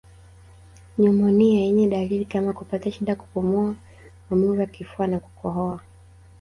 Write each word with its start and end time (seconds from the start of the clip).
Nyumonia 0.97 1.59
yenye 1.59 1.87
dalili 1.89 2.25
kama 2.25 2.53
kupata 2.53 2.91
shida 2.91 3.15
kupumua 3.15 3.75
maumivu 4.29 4.55
ya 4.61 4.65
kifua 4.67 5.07
na 5.07 5.19
kukohoa 5.19 5.81